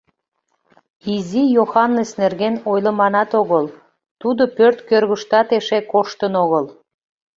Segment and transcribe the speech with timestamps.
[1.15, 3.65] Изи Йоханнес нерген ойлыманат огыл—
[4.21, 6.65] тудо пӧрт кӧргыштат эше коштын огыл.